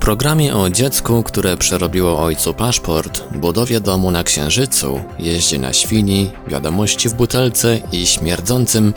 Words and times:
Programie 0.00 0.56
o 0.56 0.70
dziecku, 0.70 1.22
które 1.22 1.56
przerobiło 1.56 2.22
ojcu 2.22 2.54
paszport, 2.54 3.22
budowie 3.34 3.80
domu 3.80 4.10
na 4.10 4.24
Księżycu, 4.24 5.00
jeździe 5.18 5.58
na 5.58 5.72
świni, 5.72 6.30
wiadomości 6.48 7.08
w 7.08 7.14
butelce 7.14 7.78
i 7.92 8.06
śmierdzącym 8.06 8.94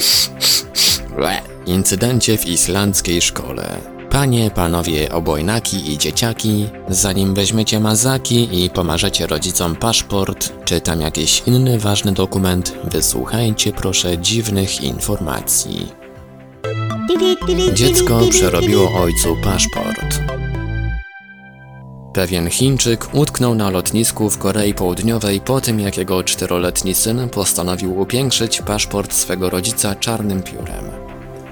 incydencie 1.65 2.37
w 2.37 2.47
islandzkiej 2.47 3.21
szkole. 3.21 3.77
Panie, 4.09 4.51
panowie 4.55 5.11
obojnaki 5.11 5.93
i 5.93 5.97
dzieciaki, 5.97 6.65
zanim 6.89 7.33
weźmiecie 7.33 7.79
mazaki 7.79 8.63
i 8.63 8.69
pomarzecie 8.69 9.27
rodzicom 9.27 9.75
paszport, 9.75 10.53
czy 10.65 10.81
tam 10.81 11.01
jakiś 11.01 11.43
inny 11.45 11.79
ważny 11.79 12.11
dokument, 12.11 12.73
wysłuchajcie 12.83 13.71
proszę 13.71 14.17
dziwnych 14.17 14.81
informacji. 14.81 15.87
Dziecko 17.73 18.19
przerobiło 18.31 18.91
ojcu 19.01 19.37
paszport. 19.43 20.42
Pewien 22.13 22.49
Chińczyk 22.49 23.15
utknął 23.15 23.55
na 23.55 23.69
lotnisku 23.69 24.29
w 24.29 24.37
Korei 24.37 24.73
Południowej 24.73 25.41
po 25.41 25.61
tym, 25.61 25.79
jak 25.79 25.97
jego 25.97 26.23
czteroletni 26.23 26.95
syn 26.95 27.29
postanowił 27.29 27.99
upiększyć 27.99 28.61
paszport 28.61 29.13
swego 29.13 29.49
rodzica 29.49 29.95
czarnym 29.95 30.43
piórem. 30.43 31.02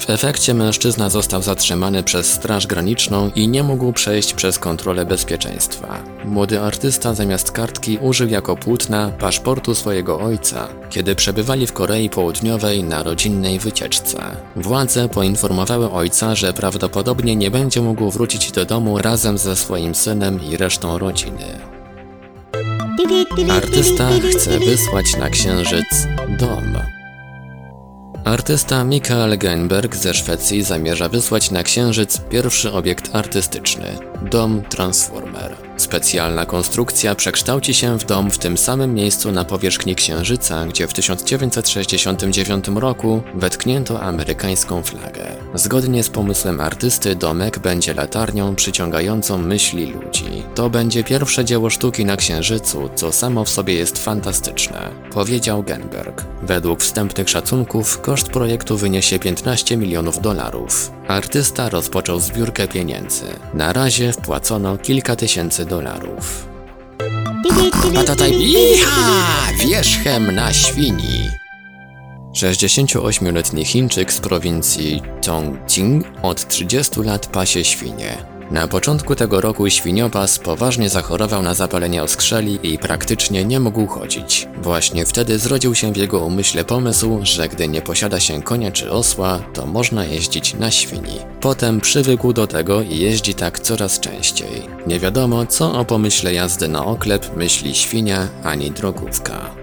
W 0.01 0.09
efekcie 0.09 0.53
mężczyzna 0.53 1.09
został 1.09 1.41
zatrzymany 1.41 2.03
przez 2.03 2.33
Straż 2.33 2.67
Graniczną 2.67 3.31
i 3.35 3.47
nie 3.47 3.63
mógł 3.63 3.93
przejść 3.93 4.33
przez 4.33 4.59
kontrolę 4.59 5.05
bezpieczeństwa. 5.05 6.03
Młody 6.25 6.61
artysta 6.61 7.13
zamiast 7.13 7.51
kartki 7.51 7.97
użył 8.01 8.27
jako 8.27 8.55
płótna 8.55 9.11
paszportu 9.19 9.75
swojego 9.75 10.19
ojca, 10.19 10.67
kiedy 10.89 11.15
przebywali 11.15 11.67
w 11.67 11.73
Korei 11.73 12.09
Południowej 12.09 12.83
na 12.83 13.03
rodzinnej 13.03 13.59
wycieczce. 13.59 14.17
Władze 14.55 15.09
poinformowały 15.09 15.91
ojca, 15.91 16.35
że 16.35 16.53
prawdopodobnie 16.53 17.35
nie 17.35 17.51
będzie 17.51 17.81
mógł 17.81 18.11
wrócić 18.11 18.51
do 18.51 18.65
domu 18.65 18.97
razem 18.97 19.37
ze 19.37 19.55
swoim 19.55 19.95
synem 19.95 20.39
i 20.43 20.57
resztą 20.57 20.97
rodziny. 20.97 21.59
Artysta 23.49 24.09
chce 24.31 24.59
wysłać 24.59 25.17
na 25.17 25.29
księżyc 25.29 26.07
dom. 26.39 27.00
Artysta 28.25 28.83
Mikael 28.83 29.37
Geinberg 29.37 29.95
ze 29.95 30.13
Szwecji 30.13 30.63
zamierza 30.63 31.09
wysłać 31.09 31.51
na 31.51 31.63
Księżyc 31.63 32.21
pierwszy 32.29 32.71
obiekt 32.71 33.15
artystyczny 33.15 33.97
dom 34.31 34.61
Transformer. 34.69 35.55
Specjalna 35.77 36.45
konstrukcja 36.45 37.15
przekształci 37.15 37.73
się 37.73 37.99
w 37.99 38.05
dom 38.05 38.31
w 38.31 38.37
tym 38.37 38.57
samym 38.57 38.93
miejscu 38.93 39.31
na 39.31 39.45
powierzchni 39.45 39.95
Księżyca, 39.95 40.65
gdzie 40.65 40.87
w 40.87 40.93
1969 40.93 42.65
roku 42.75 43.21
wetknięto 43.35 44.01
amerykańską 44.01 44.83
flagę. 44.83 45.40
Zgodnie 45.53 46.03
z 46.03 46.09
pomysłem 46.09 46.61
artysty, 46.61 47.15
domek 47.15 47.59
będzie 47.59 47.93
latarnią 47.93 48.55
przyciągającą 48.55 49.37
myśli 49.37 49.85
ludzi. 49.85 50.43
To 50.55 50.69
będzie 50.69 51.03
pierwsze 51.03 51.45
dzieło 51.45 51.69
sztuki 51.69 52.05
na 52.05 52.17
Księżycu, 52.17 52.89
co 52.95 53.11
samo 53.11 53.45
w 53.45 53.49
sobie 53.49 53.73
jest 53.73 54.03
fantastyczne, 54.03 54.89
powiedział 55.13 55.63
Genberg. 55.63 56.25
Według 56.43 56.81
wstępnych 56.81 57.29
szacunków 57.29 58.01
koszt 58.01 58.27
projektu 58.27 58.77
wyniesie 58.77 59.19
15 59.19 59.77
milionów 59.77 60.21
dolarów. 60.21 60.91
Artysta 61.07 61.69
rozpoczął 61.69 62.19
zbiórkę 62.19 62.67
pieniędzy. 62.67 63.25
Na 63.53 63.73
razie 63.73 64.13
wpłacono 64.13 64.77
kilka 64.77 65.15
tysięcy 65.15 65.65
dolarów. 65.65 66.47
Patataj, 67.95 68.31
iha! 68.41 69.27
Wierzchem 69.57 70.35
na 70.35 70.53
świni! 70.53 71.40
68-letni 72.33 73.65
Chińczyk 73.65 74.13
z 74.13 74.19
prowincji 74.19 75.01
Chongqing 75.25 76.05
od 76.21 76.47
30 76.47 76.99
lat 77.01 77.27
pasie 77.27 77.63
świnie. 77.63 78.31
Na 78.51 78.67
początku 78.67 79.15
tego 79.15 79.41
roku 79.41 79.69
świniopas 79.69 80.39
poważnie 80.39 80.89
zachorował 80.89 81.41
na 81.41 81.53
zapalenie 81.53 82.03
oskrzeli 82.03 82.59
i 82.63 82.77
praktycznie 82.77 83.45
nie 83.45 83.59
mógł 83.59 83.87
chodzić. 83.87 84.47
Właśnie 84.61 85.05
wtedy 85.05 85.39
zrodził 85.39 85.75
się 85.75 85.93
w 85.93 85.97
jego 85.97 86.19
umyśle 86.19 86.63
pomysł, 86.63 87.19
że 87.23 87.49
gdy 87.49 87.67
nie 87.67 87.81
posiada 87.81 88.19
się 88.19 88.41
konia 88.41 88.71
czy 88.71 88.91
osła, 88.91 89.39
to 89.53 89.65
można 89.65 90.05
jeździć 90.05 90.53
na 90.53 90.71
świni. 90.71 91.19
Potem 91.41 91.81
przywykł 91.81 92.33
do 92.33 92.47
tego 92.47 92.81
i 92.81 92.97
jeździ 92.97 93.33
tak 93.33 93.59
coraz 93.59 93.99
częściej. 93.99 94.61
Nie 94.87 94.99
wiadomo, 94.99 95.45
co 95.45 95.79
o 95.79 95.85
pomyśle 95.85 96.33
jazdy 96.33 96.67
na 96.67 96.85
oklep 96.85 97.37
myśli 97.37 97.75
świnia 97.75 98.27
ani 98.43 98.71
drogówka. 98.71 99.60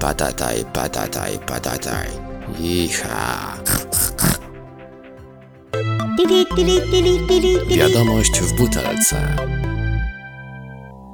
Patataj, 0.00 0.64
patataj, 0.72 1.38
patataj. 1.46 2.08
Icha. 2.60 3.58
Wiadomość 7.68 8.40
w 8.40 8.52
butelce. 8.56 9.36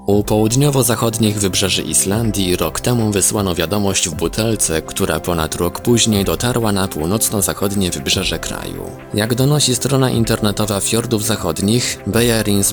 U 0.06 0.24
południowo-zachodnich 0.24 1.38
wybrzeży 1.38 1.82
Islandii 1.82 2.56
rok 2.56 2.80
temu 2.80 3.10
wysłano 3.10 3.54
wiadomość 3.54 4.08
w 4.08 4.14
butelce, 4.14 4.82
która 4.82 5.20
ponad 5.20 5.54
rok 5.54 5.80
później 5.80 6.24
dotarła 6.24 6.72
na 6.72 6.88
północno-zachodnie 6.88 7.90
wybrzeże 7.90 8.38
kraju. 8.38 8.90
Jak 9.14 9.34
donosi 9.34 9.74
strona 9.74 10.10
internetowa 10.10 10.80
Fiordów 10.80 11.24
Zachodnich, 11.24 11.98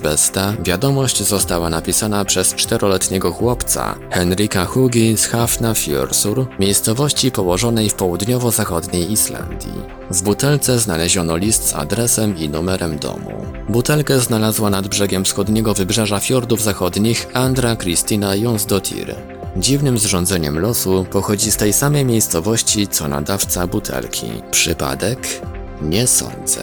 Besta, 0.03 0.53
wiadomość 0.63 1.23
została 1.23 1.69
napisana 1.69 2.25
przez 2.25 2.55
czteroletniego 2.55 3.31
chłopca, 3.31 3.95
Henrika 4.09 4.65
Hugi 4.65 5.17
z 5.17 5.25
Hafnarfjörsur, 5.25 6.45
miejscowości 6.59 7.31
położonej 7.31 7.89
w 7.89 7.93
południowo-zachodniej 7.93 9.11
Islandii. 9.11 10.01
W 10.11 10.21
butelce 10.21 10.79
znaleziono 10.79 11.37
list 11.37 11.67
z 11.67 11.73
adresem 11.73 12.37
i 12.37 12.49
numerem 12.49 12.99
domu. 12.99 13.45
Butelkę 13.69 14.19
znalazła 14.19 14.69
nad 14.69 14.87
brzegiem 14.87 15.25
wschodniego 15.25 15.73
wybrzeża 15.73 16.19
Fiordów 16.19 16.63
Zachodnich 16.63 17.20
Andra 17.33 17.75
Kristina 17.75 18.35
Jonsdottir. 18.35 19.15
Dziwnym 19.57 19.97
zrządzeniem 19.97 20.59
losu 20.59 21.05
pochodzi 21.11 21.51
z 21.51 21.57
tej 21.57 21.73
samej 21.73 22.05
miejscowości 22.05 22.87
co 22.87 23.07
nadawca 23.07 23.67
butelki. 23.67 24.27
Przypadek? 24.51 25.41
Nie 25.81 26.07
sądzę. 26.07 26.61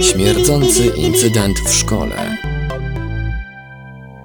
Śmierdzący 0.00 0.86
incydent 0.86 1.56
w 1.66 1.74
szkole. 1.74 2.45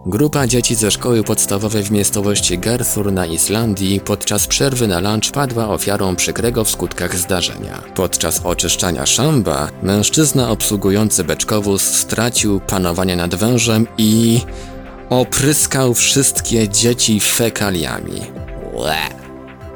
Grupa 0.06 0.48
dzieci 0.48 0.76
ze 0.76 0.92
szkoły 0.92 1.24
podstawowej 1.24 1.84
w 1.84 1.92
miejscowości 1.92 2.60
Gerthur 2.60 3.12
na 3.12 3.26
Islandii 3.26 4.00
podczas 4.00 4.48
przerwy 4.48 4.88
na 4.88 5.00
lunch 5.00 5.32
padła 5.34 5.70
ofiarą 5.70 6.16
przykrego 6.16 6.64
w 6.64 6.70
skutkach 6.70 7.18
zdarzenia. 7.18 7.84
Podczas 7.96 8.42
oczyszczania 8.46 9.06
szamba 9.06 9.70
mężczyzna 9.84 10.50
obsługujący 10.50 11.24
beczkowóz 11.24 11.84
stracił 11.84 12.60
panowanie 12.60 13.16
nad 13.16 13.36
wężem 13.36 13.88
i 13.98 14.42
opryskał 15.10 15.94
wszystkie 15.94 16.70
dzieci 16.70 17.20
fekaliami. 17.20 18.22
Łe. 18.74 18.98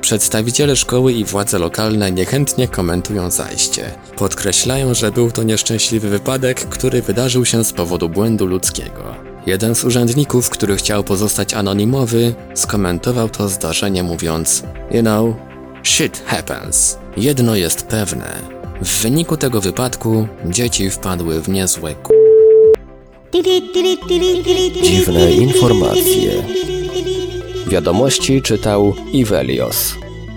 Przedstawiciele 0.01 0.75
szkoły 0.75 1.13
i 1.13 1.25
władze 1.25 1.59
lokalne 1.59 2.11
niechętnie 2.11 2.67
komentują 2.67 3.31
zajście. 3.31 3.91
Podkreślają, 4.17 4.93
że 4.93 5.11
był 5.11 5.31
to 5.31 5.43
nieszczęśliwy 5.43 6.09
wypadek, 6.09 6.69
który 6.69 7.01
wydarzył 7.01 7.45
się 7.45 7.65
z 7.65 7.73
powodu 7.73 8.09
błędu 8.09 8.45
ludzkiego. 8.45 9.24
Jeden 9.45 9.75
z 9.75 9.83
urzędników, 9.83 10.49
który 10.49 10.75
chciał 10.75 11.03
pozostać 11.03 11.53
anonimowy, 11.53 12.33
skomentował 12.53 13.29
to 13.29 13.49
zdarzenie 13.49 14.03
mówiąc 14.03 14.63
You 14.91 15.01
know, 15.01 15.35
shit 15.83 16.23
happens. 16.25 16.97
Jedno 17.17 17.55
jest 17.55 17.87
pewne. 17.87 18.25
W 18.81 19.01
wyniku 19.01 19.37
tego 19.37 19.61
wypadku 19.61 20.27
dzieci 20.45 20.89
wpadły 20.89 21.41
w 21.41 21.49
niezłe 21.49 21.95
k... 21.95 22.09
Dziwne 24.83 25.31
informacje. 25.31 26.31
Wiadomości 27.67 28.41
czytał 28.41 28.93
Ivelios. 29.13 29.95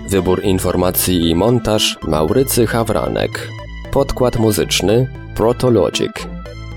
Wybór 0.09 0.43
informacji 0.43 1.29
i 1.29 1.35
montaż 1.35 1.97
Maurycy 2.07 2.67
Hawranek. 2.67 3.49
Podkład 3.91 4.39
muzyczny 4.39 5.07
Protologic. 5.35 6.38